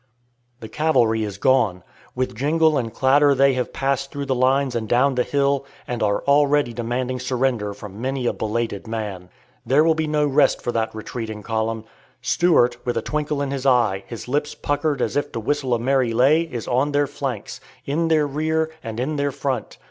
The 0.61 0.67
cavalry 0.67 1.23
is 1.23 1.37
gone. 1.37 1.83
With 2.15 2.33
jingle 2.35 2.75
and 2.75 2.91
clatter 2.91 3.35
they 3.35 3.53
have 3.53 3.71
passed 3.71 4.09
through 4.11 4.25
the 4.25 4.33
lines 4.33 4.73
and 4.73 4.89
down 4.89 5.13
the 5.13 5.21
hill, 5.21 5.63
and 5.87 6.01
are 6.01 6.23
already 6.23 6.73
demanding 6.73 7.19
surrender 7.19 7.71
from 7.71 8.01
many 8.01 8.25
a 8.25 8.33
belated 8.33 8.87
man. 8.87 9.29
There 9.63 9.83
will 9.83 9.93
be 9.93 10.07
no 10.07 10.25
rest 10.25 10.59
for 10.59 10.71
that 10.71 10.95
retreating 10.95 11.43
column. 11.43 11.83
Stuart, 12.19 12.77
with 12.83 12.97
a 12.97 13.03
twinkle 13.03 13.43
in 13.43 13.51
his 13.51 13.67
eye, 13.67 14.03
his 14.07 14.27
lips 14.27 14.55
puckered 14.55 15.03
as 15.03 15.15
if 15.15 15.31
to 15.33 15.39
whistle 15.39 15.75
a 15.75 15.79
merry 15.79 16.13
lay, 16.13 16.41
is 16.51 16.67
on 16.67 16.93
their 16.93 17.05
flanks, 17.05 17.61
in 17.85 18.07
their 18.07 18.25
rear, 18.25 18.71
and 18.83 18.99
in 18.99 19.17
their 19.17 19.31
front. 19.31 19.77